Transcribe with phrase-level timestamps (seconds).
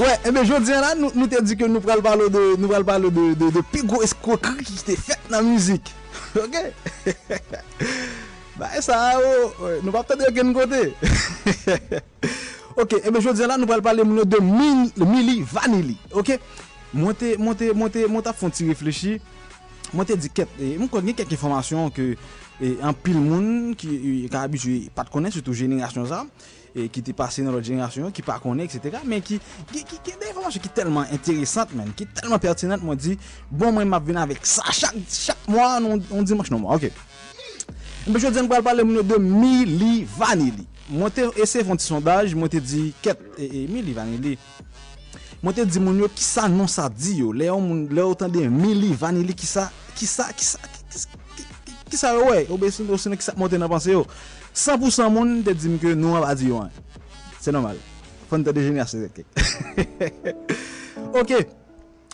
[0.00, 2.40] Ouè, ouais, eh ebe jodien la nou, nou te di ke nou pral palo de,
[2.56, 5.90] nou pral palo de, de, de pi gwo eskrokri ki te fet nan müzik.
[6.40, 6.54] Ok?
[8.56, 10.80] ba e sa ou, nou pa ptade ken kote.
[12.80, 15.98] ok, eh ebe jodien la nou pral pale moun yo de mil, mili Vanilli.
[16.16, 16.32] Ok?
[16.96, 19.18] Mwen te, mwen te, mwen te, mwen ta fon ti reflechi.
[19.92, 22.14] Mwen te di ket, eh, mwen konye kek informasyon ke
[22.80, 26.24] an pil moun ki ka abitue pat konen, soutou jenye sa.
[26.74, 29.00] ki te pase nan lot jenerasyon, ki pa konen, etc.
[29.08, 29.40] Men ki,
[29.72, 33.16] ki, ki, ki de informasyon ki telman enteresant men, ki telman pertinent mwen di,
[33.50, 36.90] bon mwen map vina vek sa, chak, chak mwa, on di mwache nan mwa, ok.
[38.06, 40.66] Mwen jwè di mwen pale mwen de Mili Vanili.
[40.90, 44.36] Mwen te ese fon ti sondaj, mwen te di, ket, e, e, Mili Vanili.
[45.40, 48.04] Mwen te di mwen yo ki sa non sa di yo, le yo mwen, le
[48.04, 50.79] yo tan de Mili Vanili ki sa, ki sa, ki sa, ki sa.
[51.90, 54.04] ki sa yo wey, obe sin osine ki sa monte nan panse yo.
[54.54, 56.70] 100% moun te di mi ke nou an ba di yo an.
[57.40, 57.78] Se normal.
[58.30, 59.28] Fon te dejeni ase zek kek.
[61.22, 61.34] ok.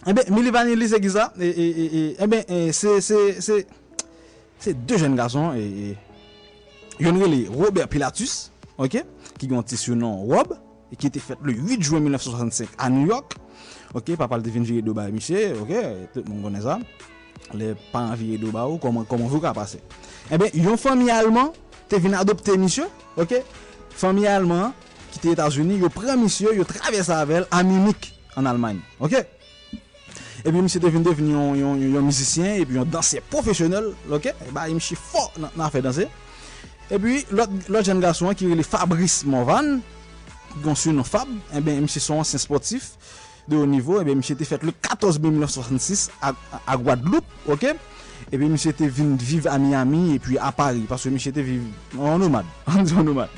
[0.06, 1.32] Ebe, eh Mili Vanilli se giza.
[1.36, 3.56] Ebe, se, se, se,
[4.62, 5.56] se de jen gason.
[7.02, 8.46] Yon re li Robert Pilatus,
[8.80, 9.02] ok,
[9.36, 10.54] ki yon tisyon nan Rob,
[10.96, 13.36] ki te fet le 8 juan 1965 a New York.
[13.96, 15.74] Ok, papal te finjiri do ba miche, ok,
[16.14, 16.78] tout moun konen sa.
[16.80, 17.15] Ok.
[17.54, 19.78] le pan vie do ba ou, koman, koman vou ka pase.
[20.30, 21.52] Ebe, eh yon fami alman,
[21.90, 22.88] te vin adopte misyo,
[23.20, 23.38] ok?
[23.96, 24.72] Fami alman,
[25.12, 29.16] ki te Etasuni, yo pre misyo, yo travese avel, a Mimik, an Almany, ok?
[29.16, 33.92] Eh ebe, misyo te vin devin yon, yon, yon, yon musisyen, epi yon danser profesyonel,
[34.10, 34.32] ok?
[34.48, 36.10] Eba, yon mishi fo nan, nan fe danser.
[36.90, 39.78] Epi, lot jen gason ki yon le Fabrice Morvan,
[40.64, 42.94] gonsu yon Fab, eh ebe, yon mishi son ansen sportif,
[43.48, 46.32] de haut niveau, eh monsieur était fait le 14 mai 1966 à,
[46.66, 47.64] à Guadeloupe, ok?
[47.64, 51.30] Eh et puis monsieur était vivre à Miami et puis à Paris parce que monsieur
[51.30, 51.64] était vivre
[51.98, 53.28] en nomade en nomade.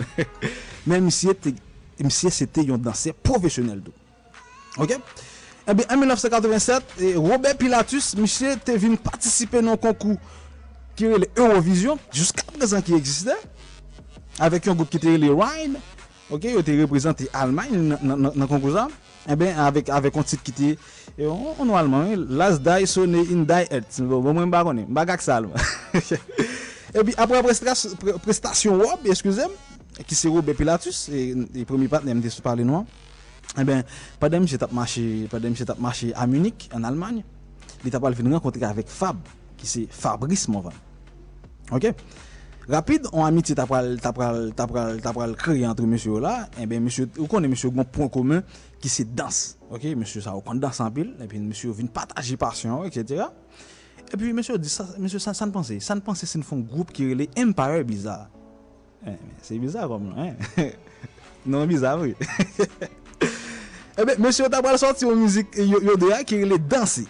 [0.87, 1.55] Mais monsieur était
[2.03, 3.83] monsieur c'était un danseur professionnel
[4.79, 4.99] ok?
[5.69, 10.17] Et bien en 1987 eh, Robert Pilatus monsieur était venu participer dans un concours
[10.97, 13.37] qui est l'Eurovision jusqu'à présent qui existait
[14.39, 15.77] avec un groupe qui était les Rhine
[16.31, 16.45] ok?
[16.45, 18.89] Il était représenté Allemagne dans le concours
[19.29, 20.71] E ben avek kontit ki te
[21.19, 23.97] E on nou alman, las day so ne in day et.
[24.07, 25.49] Bon mwen ba konen, ba gak sal.
[26.95, 29.51] E pi apre prestasyon wop, eskuzem,
[29.99, 32.87] ki se wop Bepilatus, e premi pat ne mte sou parli nou an.
[33.59, 33.83] E ben,
[34.23, 37.25] padem se tap mache a Munich, an Almany,
[37.83, 39.19] li tap al fin renkontre avek Fab,
[39.59, 40.79] ki se Fabrice Morvan.
[41.75, 41.91] Ok?
[42.69, 47.49] Rapide, on amiti tap al kreye antre monsye ou la, e ben monsye, ou konen
[47.49, 48.43] monsye ou gwen pon koumen,
[48.83, 49.39] ki se dans.
[49.73, 53.25] Ok, monsye sa wakon dans an pil, epi monsye vin pataji pasyon, etc.
[54.13, 57.09] Epi monsye di sa, monsye sa san panse, san panse se n fon group ki
[57.15, 58.29] rele Empire Bizarre.
[59.07, 60.13] Eh, se bizarre nou,
[60.59, 60.75] eh.
[61.47, 62.13] Non bizarre, oui.
[63.97, 67.09] Epi monsye tabal sorti yo mizik, yo deya ki rele Dansi.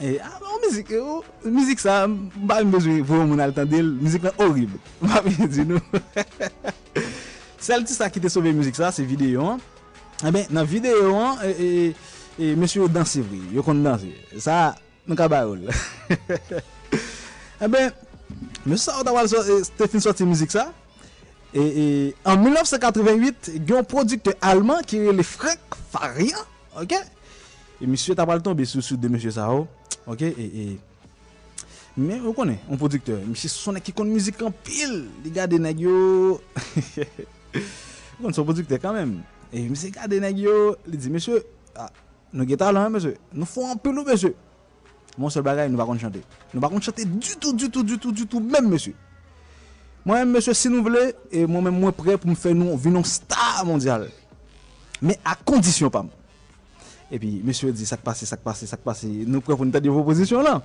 [0.00, 4.26] E, a, bon mizik yo, mizik sa, mba mi bezwe vou moun al tandil, mizik
[4.26, 4.74] la orib.
[5.00, 5.80] Mba mi di nou.
[7.62, 9.62] Sel ti sa ki te sove mizik sa, se videyo an.
[10.24, 11.68] E ben, nan videyo an, e, e,
[12.38, 14.12] e monsye yo dansi vri, yo kon dansi.
[14.42, 14.74] Sa,
[15.06, 15.68] nou ka bayol.
[17.64, 17.94] e ben,
[18.64, 20.68] monsye sa otawal so, e, te fin soti mizik sa.
[21.54, 21.86] E, e,
[22.28, 26.42] an 1988, gen yon produkte alman ki re le Frank Faria,
[26.76, 26.98] ok?
[27.80, 29.68] E monsye tabal ton besou sou de monsye sa ou.
[30.06, 30.46] Ok, e...
[30.46, 30.78] e.
[31.96, 35.78] Men, ou konen, ou produkteur, misi sonen ki kon mouzik an pil, li gade neg
[35.80, 35.94] yo,
[37.56, 39.14] ou konen son produkteur kanmen,
[39.48, 41.38] e misi gade neg yo, li di, misi,
[41.72, 41.88] ah,
[42.36, 44.34] nou geta lan, misi, nou fwa an pil nou, misi,
[45.16, 46.20] moun sol bagay nou bakon chante,
[46.52, 48.92] nou bakon chante du tout, du tout, du tout, du tout, men, misi,
[50.04, 53.64] mwen, misi, si nou vle, e mwen mwen mwen pre pou mfe nou, vinon star
[53.64, 54.04] mondial,
[55.00, 56.25] men a kondisyon pa mwen.
[57.10, 59.98] Pi, mse di, sak pase, sak pase, sak pase, nou pre pou nou tade yon
[59.98, 60.62] proposisyon lan.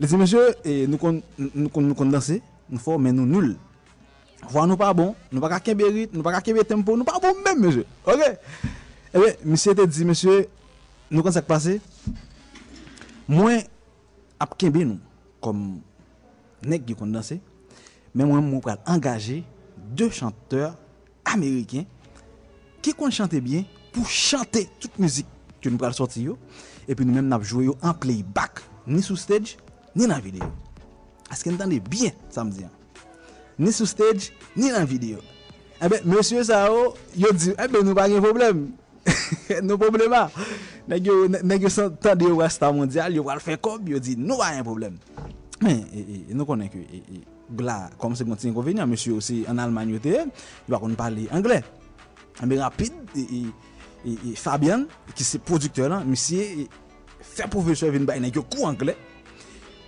[0.00, 0.44] Li di, mse,
[0.90, 2.40] nou kon, nou kon, nou kon danse,
[2.70, 3.52] nou fwa men nou nul.
[4.48, 7.42] Fwa nou pa bon, nou pa kakebe rit, nou pa kakebe tempo, nou pa bon
[7.44, 7.84] mèm mèjè.
[8.08, 8.26] Ok?
[9.10, 10.42] Ebe, misye te di, misye,
[11.10, 11.78] nou kon sak pase,
[13.30, 13.62] mwen
[14.40, 15.00] ap kebe nou,
[15.44, 15.78] kom
[16.66, 17.38] nek di kon danse,
[18.12, 19.42] men mwen mwen pral angaje
[19.96, 20.74] de chanteur
[21.24, 21.86] Ameriken
[22.82, 25.26] ki kon chante bien pou chante tout müzik
[25.60, 26.36] ki nou pral sorti yo,
[26.88, 29.58] epi nou mèm nap jwe yo an playback, ni sou stage,
[29.94, 30.48] ni nan video.
[31.30, 32.72] Aske n tande bien, samdi an.
[33.60, 35.20] Ni sou stage, ni nan video.
[35.80, 36.92] Ebe, monsye sa yo,
[37.22, 38.68] yo di, ebe nou pa gen problem.
[39.64, 40.26] Nou problema.
[40.90, 44.40] Nèk yo san tan de yo wasta mondial, yo wal fè kob, yo di, nou
[44.40, 44.98] pa gen problem.
[45.60, 45.80] Men,
[46.36, 46.82] nou konen ki,
[47.56, 50.26] gla, kom se konti inkonvenyan, monsye yo si an Alman yote,
[50.66, 51.62] yo wakon pali Angle.
[52.44, 53.00] Ebe, rapide,
[54.04, 54.86] et, et Fabian,
[55.16, 56.66] ki se produkteur lan, misye,
[57.20, 58.96] fè profeseur vin bay nan yo kou angle,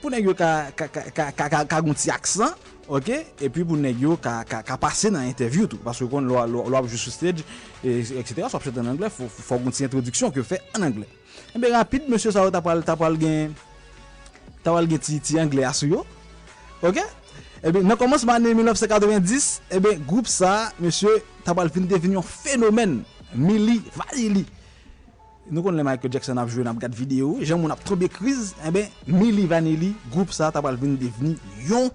[0.02, 2.54] pou nan yo ka, ka, ka, ka gonti aksan,
[2.92, 3.10] ok,
[3.46, 6.90] epi pou nan yo ka pase nan interview tou, paske kon lo, lo, lo ap
[6.90, 7.46] jou sou stage,
[7.80, 10.60] e, et, etc, so ap chet an angle, fò, fò gonti introduksyon ki yo fè
[10.76, 11.08] an angle.
[11.52, 13.56] Ebe eh rapide, monsye sa wè tapal, tapal gen,
[14.64, 16.06] tapal gen ti, ti angle asyo yo,
[16.82, 17.10] ok, eh
[17.62, 21.12] Ebe, nan komanseman ane 1990, ebe, group sa, monsye,
[21.46, 22.96] tapal fin devin yon fenomen,
[23.34, 24.44] Milli Vanilli.
[25.50, 28.08] Nou kon le Michael Jackson ap jwe nan ap gade video, jen moun ap trobe
[28.12, 31.34] kriz, e be Milli Vanilli, group sa tapal fin devin
[31.68, 31.90] yon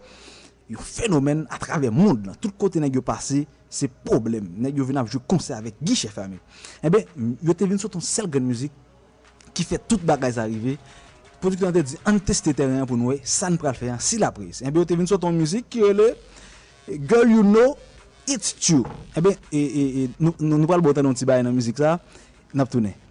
[0.67, 2.35] yon fenomen a travè moun nan.
[2.43, 4.49] Tout kote nè gyo pase, se problem.
[4.59, 6.41] Nè gyo vin ap jwe konser avèk giche fame.
[6.83, 7.05] E be,
[7.45, 8.73] yo te vin sou ton sel gen müzik,
[9.55, 10.75] ki fè tout bagay zarive,
[11.41, 14.33] produkte an te di, an teste terren pou nouè, san pral fè an, si la
[14.35, 14.65] prise.
[14.65, 16.11] Ebe, yo te vin sou ton müzik, ki e le,
[16.87, 17.75] Girl You Know,
[18.27, 18.83] It's True.
[19.15, 21.95] Eh Ebe, e, e, e, nou pral botan nou ti baye nan mizik sa,
[22.53, 23.06] nap toune.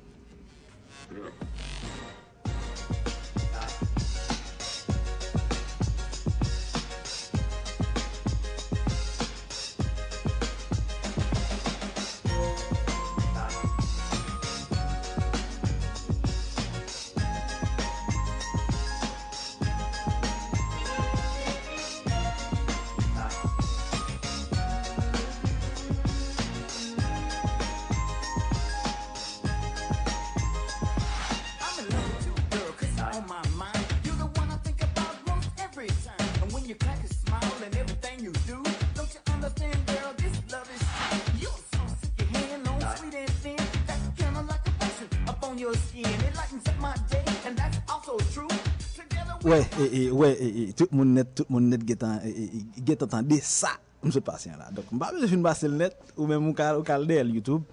[46.61, 46.67] Skin.
[46.67, 48.49] It lightens up my day, and that's also true.
[48.95, 52.21] Together we Wè, e, e, wè, e, e, tout moun net, tout moun net getan,
[52.25, 54.71] e, e, e, getan tande sa, mse pasyen la.
[54.75, 56.53] Dok, mba mse fin basel net, ou
[56.85, 57.65] kal de el YouTube,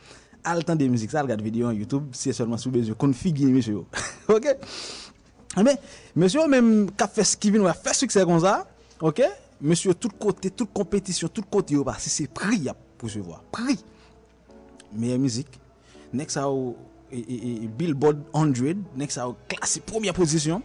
[0.43, 2.95] al tan de müzik sa, al gade video an YouTube, si e solman sou bezyo,
[2.95, 3.85] konfigi mse yo.
[4.35, 4.51] ok?
[5.57, 5.77] Ame,
[6.15, 8.61] mse yo men ka fes kivin wè, fes suksè kon sa,
[9.01, 9.25] ok?
[9.63, 13.09] Mse yo tout kote, tout kompetisyon, tout kote yo ba, si se pri ya pou
[13.09, 13.39] se vwa.
[17.13, 17.21] Pri!
[17.21, 20.13] Meye müzik, nek sa ou e, e, e, Billboard 100, nek sa ou klasi premier
[20.13, 20.63] posisyon,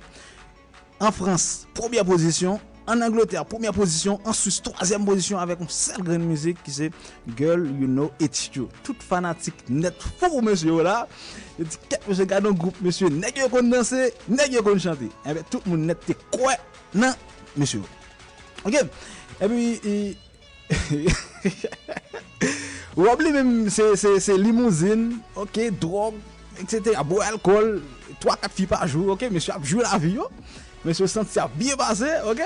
[1.01, 2.59] En France, première position.
[2.87, 4.19] En Angleterre, première position.
[4.25, 6.91] En Suisse, troisième position avec une seule grande musique qui c'est
[7.37, 8.69] Girl, You Know It's You.
[8.83, 11.07] Tout fanatique net fou, monsieur là.
[11.59, 13.09] Que je garde un groupe, monsieur?
[13.11, 15.11] Nèg yo kon danser, nèg yo kon chanter.
[15.27, 15.99] Eh bien, tout le monde net
[16.33, 16.55] quoi,
[16.95, 17.13] non,
[17.57, 17.83] monsieur.
[18.65, 18.75] Ok?
[19.41, 20.17] Et puis, et-
[22.97, 26.15] ou même, c'est limousine, ok, drogue,
[26.61, 27.01] etc.
[27.05, 27.83] Boire alcool,
[28.21, 30.29] 3-4 filles par jour, ok, monsieur a joué la vie, yo.
[30.85, 32.41] Monsieur senti a bien passé, ok?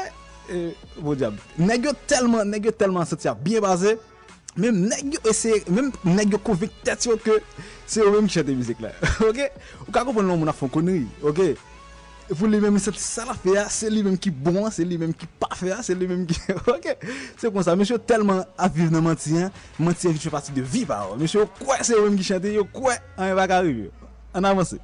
[0.51, 1.39] Et, bon diable.
[1.59, 3.99] Nèg tellement, nèg tellement senti a bien passé,
[4.57, 7.41] même nèg yo essaie, même nèg convict tête que
[7.87, 9.51] c'est eux même qui chante musique là, ok?
[9.87, 11.41] Ou ka comprendre moun a font connerie, ok?
[12.39, 15.95] Pour lui-même, c'est ça la fait, c'est lui-même qui bon, c'est lui-même qui parfait, c'est
[15.95, 16.39] lui-même qui.
[16.67, 16.97] ok?
[17.37, 21.17] C'est comme ça, monsieur tellement à vivre dans mentir, mentir fait partie de vie par
[21.19, 23.91] Monsieur, quoi, c'est lui-même qui chante, quoi, on va arriver.
[24.35, 24.79] An avanse.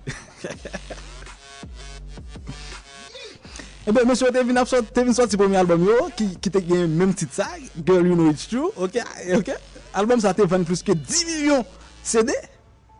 [3.88, 7.46] Ebe, monsye, te vin sot si pomi albom yo, ki te gen menm tit sa,
[7.78, 8.98] Girl You Know It's True, ok,
[9.38, 9.48] ok.
[9.96, 11.64] Albom sa te ven plus ke 10 milyon
[12.04, 12.34] CD,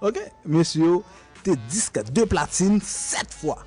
[0.00, 0.22] ok.
[0.48, 0.94] Monsye,
[1.44, 3.58] te diska 2 platine 7 fwa.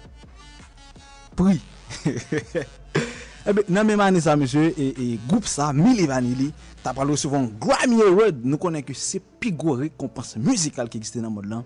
[1.37, 1.59] Pri.
[3.51, 6.49] Ebe, eh nan menm ane sa, monsye, e goup sa, Mili Vanilli,
[6.81, 11.37] ta palo souvon Grammy Award, nou konen ke se pigore kompanse muzikal ki egiste nan
[11.37, 11.61] mod lan,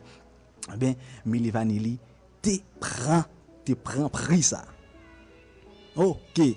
[0.77, 0.95] ben,
[1.25, 2.00] Milli Vanilli,
[2.41, 3.24] te prend,
[3.63, 4.65] te prend prix ça.
[5.95, 6.39] Ok.
[6.39, 6.55] Et,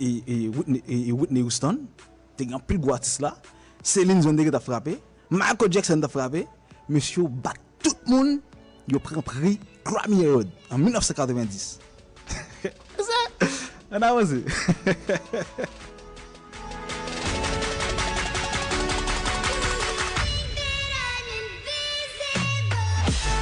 [0.00, 1.80] et, Whitney, et Whitney Houston,
[2.36, 3.36] te pil gros artiste là.
[3.82, 4.98] Céline Dion te frappé.
[5.30, 6.46] Michael Jackson t'a frappé.
[6.88, 8.40] Monsieur bat tout le monde.
[8.88, 11.78] Il prend prix Grammy Award en 1990.
[12.62, 13.46] C'est ça.
[13.90, 14.22] On a.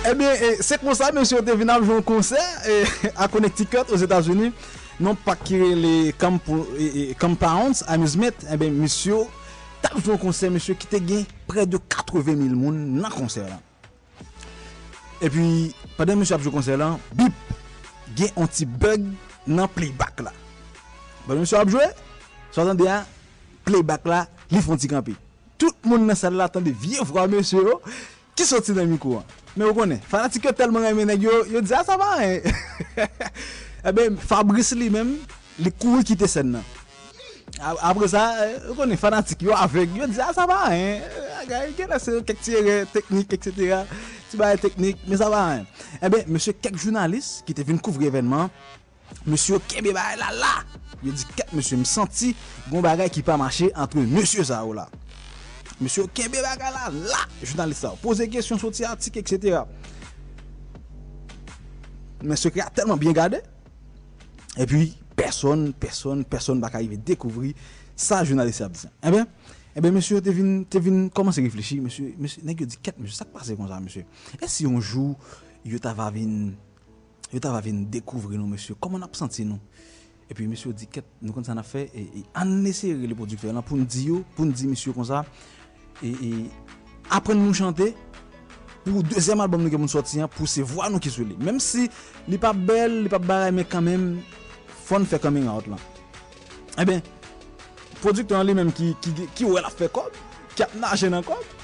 [0.02, 0.26] Ebe,
[0.58, 2.42] se kon sa, mèm si yo te vina joun konser
[3.14, 4.50] a Connecticut, os Etats-Unis,
[4.98, 9.20] non pa kire le compounds, amusement, ebe, mèm si yo
[9.82, 13.46] tap joun konser, mèm si yo ki te gen pre de 80.000 moun nan konser
[13.46, 13.60] la.
[15.22, 15.44] E pi,
[15.94, 17.52] padè mèm si yo ap joun konser la, bip,
[18.18, 19.04] gen anti-bug
[19.46, 20.32] nan playback la.
[21.28, 21.94] Padè mèm si yo ap joun,
[22.50, 23.04] so atan de ya,
[23.68, 25.14] playback la, li fon ti kampi.
[25.62, 27.78] Tout moun nan sal la atan de vie vwa mèm si yo,
[28.34, 29.38] ki soti nan mikou an.
[29.52, 29.56] Hein.
[29.56, 32.38] Mais vous connaissez, fanatique tellement aimé nèg yo, dit ah ça va hein.
[33.84, 35.16] Eh ben Fabrice lui-même,
[35.58, 36.62] il couru quitter scène nan.
[37.60, 40.98] A- Après ça, euh, vous connaissez fanatique yo avec, yo dit ah ça va hein.
[41.40, 43.84] Ah, gars, Il y a c'est quelques tirs techniques etc.
[44.32, 45.66] ti bagay teknik, men sa va an.
[46.00, 48.48] E ben, monsye kek jounalist ki te vin kouvre evenman,
[49.28, 50.52] monsye kebe bagay la la.
[51.04, 52.32] Yo di ket monsye m senti
[52.70, 54.88] gon bagay ki pa mache entre ou la.
[55.80, 58.00] Monsye kebe bagay la la, jounalist sa ou.
[58.02, 59.62] Pose kesyon, soti artik, etc.
[62.22, 63.42] Monsye kre a telman bien gade.
[64.52, 67.54] E pi, person, person, person baka yive dekouvri
[67.96, 68.92] sa jounalist sa ap diyan.
[69.00, 69.30] E ben,
[69.72, 72.80] e ben monsye te vin, te vin, koman se reflechi, monsye, monsye, nek yo di
[72.82, 74.04] ket monsye, sak pase kon sa monsye.
[74.38, 75.16] E si yon jou,
[75.64, 76.52] yo ta va vin,
[77.32, 79.60] yo ta va vin dekouvri nou monsye, koman ap senti nou?
[80.28, 83.56] E pi monsye di ket, nou kon sa na fe, e, e anese le produkteur
[83.56, 85.24] lan pou nou di yo, pou nou di monsye kon sa,
[86.02, 86.30] e, e
[87.12, 87.92] apren nou chante,
[88.84, 91.36] pou deuxième album nou ke moun sorti an, pou se vwa nou ki sou li.
[91.42, 91.86] Mem si
[92.30, 94.06] li pa bel, li pa baray, men kanmen,
[94.86, 95.80] fon fè coming out lan.
[96.80, 97.02] E ben,
[98.00, 100.16] produkteur li menm ki, ki, ki wè la fè kop,
[100.56, 101.56] ki ap naje nan kop,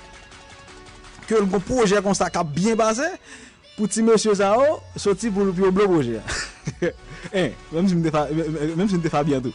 [1.28, 3.08] ke l kon proje kon sa kap bien base,
[3.74, 6.22] pou ti monsye sa ou, soti pou pou yo blo proje.
[7.34, 9.50] Eh, menm si m defa, menm si m defa bientou.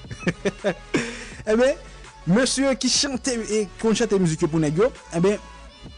[1.49, 1.77] e ben,
[2.27, 3.33] monsye ki chante,
[3.81, 5.41] kon chante müzik yo pou negyo, e ben,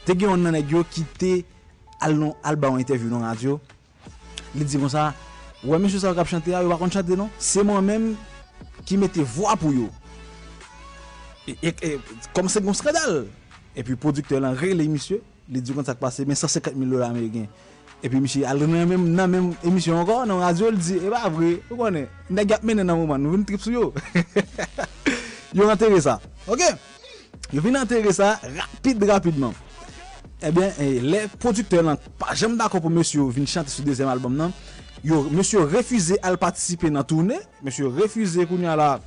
[0.05, 1.33] te gen yon nan negyo ki te
[2.03, 3.59] al non, al ba yon interview non radio,
[4.55, 5.11] li di kon sa,
[5.63, 8.15] wè monsye sa wak ap chante ya, yo wakon chante non, se mwen menm
[8.85, 9.91] ki mette vwa pou yo.
[11.45, 11.95] E, e,
[12.33, 13.25] kom se kon skredal.
[13.75, 16.95] E pi produkteur lan re le misye, li di kon sa kpase, men 150 mil
[16.95, 17.45] dolar Ameriken.
[18.01, 21.13] E pi misye al nan men, nan men emisyon ankon, nan radio li di, e
[21.13, 23.91] ba vre, ou konen, neg ap menen nan trip yo.
[25.55, 26.19] Yo enterré ça.
[26.47, 26.61] OK
[27.53, 29.53] Yo vin enterré ça rapide rapidement.
[30.43, 34.09] Eh bien, eh, les producteurs n'ont pas jamais d'accord pour monsieur vin chanter sur deuxième
[34.09, 34.51] album non.
[35.03, 38.99] Yo monsieur refusé à participer dans tournée, monsieur refusé qu'on la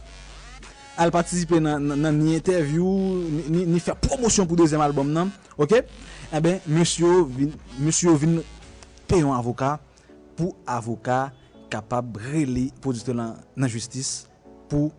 [0.99, 2.85] al patisipe nan, nan, nan ni interview,
[3.49, 5.77] ni, ni fè promosyon pou dezem albom nan, ok?
[5.79, 5.83] Eh
[6.35, 8.41] e ben, monsyo vin, vin
[9.09, 9.77] pe yon avoka
[10.39, 11.29] pou avoka
[11.71, 14.27] kapab rele pou dite nan, nan justis
[14.71, 14.91] pou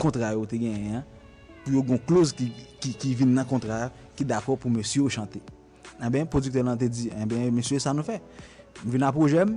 [0.00, 1.04] kontra yo te genyen,
[1.64, 2.50] pou yo gon close ki,
[2.82, 3.88] ki, ki vin nan kontra
[4.18, 5.42] ki da pou monsye yo chante.
[5.98, 8.20] En ah ben, produkte lan te di, en eh ben, monsye sa nou fe.
[8.84, 9.56] M vin nan projem,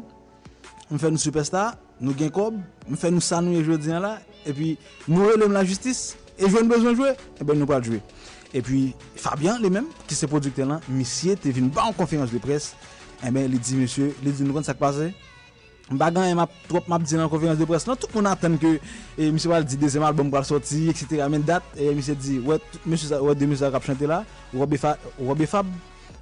[0.89, 2.57] m fè nou superstar, nou gen kob,
[2.87, 4.71] m fè nou sa nou ye jwe diyan la, e pi
[5.05, 8.01] nou relem la justis, e jwen bezon jwe, e ben nou pal jwe.
[8.51, 8.81] E pi
[9.21, 12.71] Fabian li men, ki se produkte lan, misye te vin ba an konferans de pres,
[13.21, 15.11] en ben, li di monsye, li di nou kon sak pase,
[15.89, 18.75] bagan e map trop map di nan konferans de pres lan, tout moun aten ke,
[19.17, 21.25] e misye wale di dezem album pral sorti, etc.
[21.31, 24.21] Men dat, e misye di, wè, monsye sa, wè de monsye sa rap chante la,
[24.53, 25.67] Robe Fab, Robe Fab,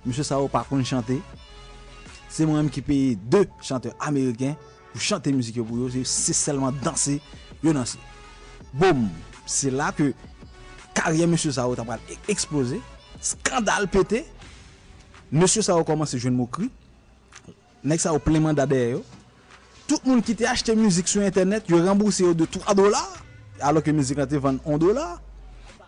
[0.06, 1.20] monsye sa ou par kon chante,
[2.30, 4.54] Se mwen mèm ki peye 2 chanteur Ameriken
[4.92, 5.66] pou chante müzik yo.
[8.70, 9.08] Boum,
[9.50, 10.12] se la ke
[10.94, 11.34] karye M.
[11.38, 12.78] Sao ta pral eksplose,
[13.22, 14.22] skandal pete,
[15.34, 15.48] M.
[15.50, 16.70] Sao komanse jwen mou kri,
[17.82, 19.02] nek sa ou pleman dade yo,
[19.90, 23.08] tout moun ki te achete müzik sou internet, yo rembouse yo de 3 dolar,
[23.66, 25.18] alo ke müzik la te vande 1 dolar,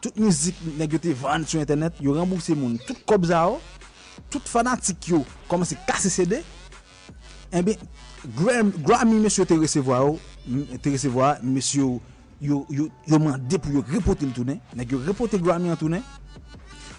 [0.02, 3.60] tout müzik nan yo te vande sou internet, yo rembouse moun, tout kobza yo,
[4.34, 6.42] tout fanatik yo, koman se kase CD,
[7.54, 7.78] en be,
[8.22, 10.18] Grammy mèsyo te resevoa yo,
[10.82, 11.96] te resevoa, mèsyo
[12.42, 16.02] yo, yo, yo mande pou yo repote l tounen, nan yo repote Grammy an tounen,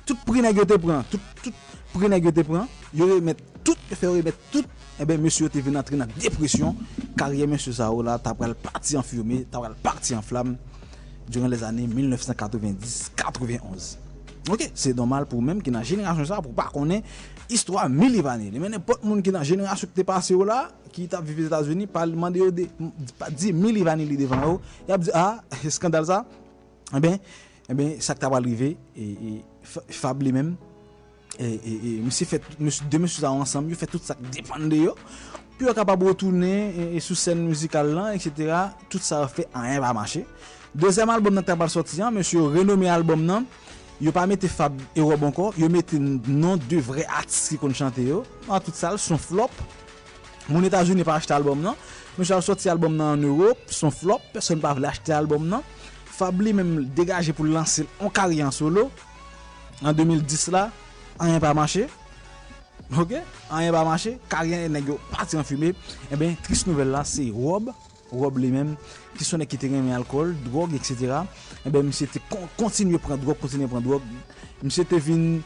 [0.07, 3.43] tout pri nan yo te pran, tout, tout pri nan yo te pran, yo remet,
[3.63, 4.67] tout, yo fè remet, tout,
[5.03, 6.71] en ben, mèsyo te ven atre nan depresyon,
[7.19, 10.49] karye mèsyo sa yo la, ta pral parti an furme, ta pral parti an flam,
[11.29, 13.99] duran les anè 1990-91.
[14.51, 17.05] Ok, se normal pou mèm ki nan jenerasyon sa pou pa konen
[17.51, 18.49] histwa milivane.
[18.51, 21.47] Li mènen pot moun ki nan jenerasyon ki te pase yo la, ki ta vive
[21.47, 22.67] Etats-Unis, pa mande yo de,
[23.21, 24.57] pa di milivane li devan yo,
[24.91, 25.39] yap di, ah,
[25.71, 26.23] skandal sa,
[26.91, 27.21] e ben,
[27.69, 29.39] e ben, sak ta pal rive, e
[29.95, 30.23] fab
[31.43, 34.97] li mèm, e misi fet, de misi sa ansam, yo fet tout sak depande yo,
[35.59, 39.93] pi yo kapab rotounen, e sou sen musikal lan, etc., tout fe an yon va
[39.97, 40.25] mache.
[40.73, 43.47] Dezem album nan ta pal sorti misi yo renome album nan,
[44.03, 47.71] Yo pa mette Fab et Rob anko, yo mette non de vre artist ki kon
[47.77, 48.25] chante yo.
[48.49, 49.53] An tout sal, son flop.
[50.49, 51.77] Moun Etajouni pa achete album nan.
[52.17, 54.25] Mwen chan sorti album en Europe, son flop.
[54.35, 55.63] Person pa vle achete album nan.
[56.17, 58.89] Fab li menm degaje pou lanse an kari an solo.
[59.87, 60.65] An 2010 la,
[61.19, 61.89] an yon pa mache.
[62.97, 63.17] Ok?
[63.51, 64.17] An yon pa mache.
[64.33, 65.75] Kari an negyo pati an fume.
[66.11, 67.73] E ben, tris nouvel la, se Rob.
[68.13, 68.77] Rob li menm,
[69.17, 71.23] ki son ekite gen men alkol, drog, etc.
[71.65, 72.21] E ben, msye te
[72.59, 74.05] kontinye pran drog, kontinye pran drog.
[74.63, 75.41] Msye te vin,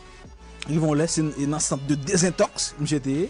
[0.66, 3.28] yon lè, se nan stant de dezintox, msye te e.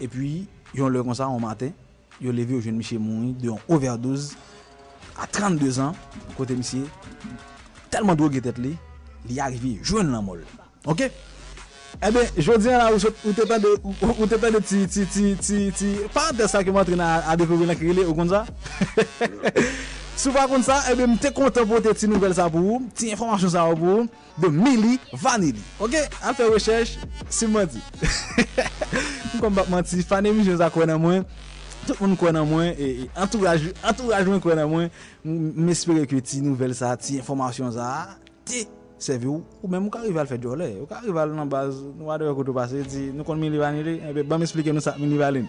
[0.00, 0.32] E pi,
[0.76, 1.74] yon lè kon sa, an maten,
[2.22, 4.38] yon lè vi ou jen Michel Mouni, de overdose,
[5.20, 5.98] a 32 an,
[6.38, 6.86] kote msye,
[7.92, 8.72] telman drog etet li,
[9.28, 10.40] li arrivi, jwen nan mol.
[10.88, 11.04] Ok?
[12.02, 12.98] Eh ebe, jodi an la ou
[13.32, 13.68] te pende,
[14.02, 17.36] ou te pende ti, ti, ti, ti, ti, pa de sa ki mwantri nan a
[17.38, 18.40] dekouvri nan kirele ou kon sa?
[20.18, 22.82] Sou pa kon sa, eh ebe mte kontan pou te ti nouvel sa pou ou,
[22.98, 24.08] ti informasyon sa ou pou ou,
[24.42, 25.62] de Mili Vanili.
[25.78, 25.94] Ok,
[26.26, 26.96] an fe wechech,
[27.30, 27.78] si mwen ti
[29.30, 31.22] Mwen kon bak mwanti, fane mi jen sa kwen nan mwen,
[31.86, 34.90] tout moun kwen nan mwen, e, e entouraj mwen kwen nan mwen,
[35.70, 37.92] mespere ke ti nouvel sa, ti informasyon sa,
[38.42, 38.66] ti...
[39.02, 42.12] servi ou, ou men mou ka rival fè jolè, ou ka rival nan baz, nou
[42.12, 44.94] wade wè koutou pase, ti nou kon Milli Vanilli, ebe, ba m explike nou sa
[45.00, 45.48] Milli Vanilli.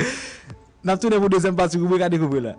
[0.86, 2.56] Nap toune pou deuxième parti, koube ka dekouvre la.